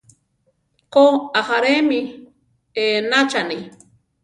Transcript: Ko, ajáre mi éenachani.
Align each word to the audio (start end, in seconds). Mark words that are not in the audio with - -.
Ko, 0.93 1.03
ajáre 1.39 1.73
mi 1.89 1.99
éenachani. 2.81 3.57